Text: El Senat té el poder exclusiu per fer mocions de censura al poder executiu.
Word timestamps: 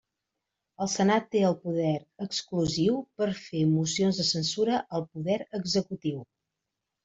El 0.85 0.87
Senat 0.93 1.27
té 1.35 1.43
el 1.49 1.57
poder 1.67 1.91
exclusiu 2.25 2.97
per 3.21 3.29
fer 3.43 3.63
mocions 3.77 4.23
de 4.25 4.29
censura 4.33 4.83
al 4.99 5.09
poder 5.15 5.41
executiu. 5.63 6.29